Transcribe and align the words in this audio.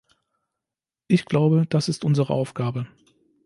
Ich 1.07 1.25
glaube, 1.25 1.67
das 1.69 1.87
ist 1.87 2.03
unsere 2.03 2.33
Aufgabe. 2.33 2.87